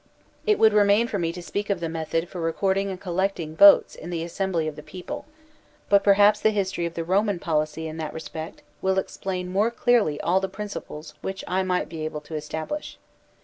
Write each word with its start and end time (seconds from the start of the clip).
It 0.47 0.57
would 0.57 0.73
remain 0.73 1.07
for 1.07 1.19
me 1.19 1.31
to 1.31 1.43
speak 1.43 1.69
of 1.69 1.79
the 1.79 1.87
method 1.87 2.27
for 2.27 2.41
re« 2.41 2.53
cording 2.53 2.89
and 2.89 2.99
collecting 2.99 3.55
votes 3.55 3.93
in 3.93 4.09
the 4.09 4.23
assembly 4.23 4.67
of 4.67 4.75
the 4.75 4.81
peo 4.81 5.03
ple; 5.03 5.25
but 5.89 6.03
perhaps 6.03 6.39
the 6.41 6.49
history 6.49 6.87
of 6.87 6.95
the 6.95 7.03
Roman 7.03 7.37
policy 7.37 7.87
in 7.87 7.97
that 7.97 8.11
respect 8.15 8.63
will 8.81 8.97
explain 8.97 9.51
more 9.51 9.69
clearly 9.69 10.19
all 10.21 10.39
the 10.39 10.49
principles 10.49 11.13
which 11.21 11.43
I 11.47 11.61
might 11.61 11.87
be 11.87 12.03
able 12.03 12.21
to 12.21 12.33
establish. 12.33 12.97